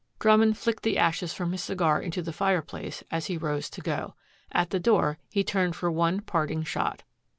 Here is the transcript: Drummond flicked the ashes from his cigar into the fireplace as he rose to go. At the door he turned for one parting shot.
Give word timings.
Drummond 0.17 0.57
flicked 0.57 0.81
the 0.81 0.97
ashes 0.97 1.31
from 1.31 1.51
his 1.51 1.61
cigar 1.61 2.01
into 2.01 2.23
the 2.23 2.33
fireplace 2.33 3.03
as 3.11 3.27
he 3.27 3.37
rose 3.37 3.69
to 3.69 3.81
go. 3.81 4.15
At 4.51 4.71
the 4.71 4.79
door 4.79 5.19
he 5.29 5.43
turned 5.43 5.75
for 5.75 5.91
one 5.91 6.21
parting 6.21 6.63
shot. 6.63 7.03